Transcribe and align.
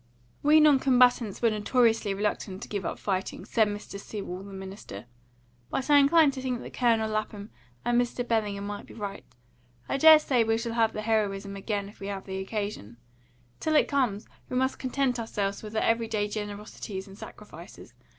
"We 0.41 0.59
non 0.59 0.79
combatants 0.79 1.43
were 1.43 1.51
notoriously 1.51 2.11
reluctant 2.15 2.63
to 2.63 2.67
give 2.67 2.85
up 2.87 2.97
fighting," 2.97 3.45
said 3.45 3.67
Mr. 3.67 3.99
Sewell, 3.99 4.41
the 4.41 4.51
minister; 4.51 5.05
"but 5.69 5.87
I 5.91 5.99
incline 5.99 6.31
to 6.31 6.41
think 6.41 6.73
Colonel 6.73 7.07
Lapham 7.07 7.51
and 7.85 8.01
Mr. 8.01 8.27
Bellingham 8.27 8.65
may 8.65 8.81
be 8.81 8.95
right. 8.95 9.23
I 9.87 9.97
dare 9.97 10.17
say 10.17 10.43
we 10.43 10.57
shall 10.57 10.73
have 10.73 10.93
the 10.93 11.03
heroism 11.03 11.55
again 11.55 11.87
if 11.87 11.99
we 11.99 12.07
have 12.07 12.25
the 12.25 12.39
occasion. 12.39 12.97
Till 13.59 13.75
it 13.75 13.87
comes, 13.87 14.27
we 14.49 14.57
must 14.57 14.79
content 14.79 15.19
ourselves 15.19 15.61
with 15.61 15.73
the 15.73 15.85
every 15.85 16.07
day 16.07 16.27
generosities 16.27 17.05
and 17.07 17.15
sacrifices. 17.15 17.93